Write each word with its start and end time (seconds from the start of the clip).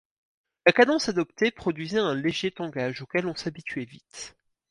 La 0.65 0.71
cadence 0.71 1.09
adoptée 1.09 1.51
produisait 1.51 1.99
un 1.99 2.15
léger 2.15 2.49
tangage 2.49 3.03
auquel 3.03 3.27
on 3.27 3.35
s'habituait 3.35 3.85
vite. 3.85 4.35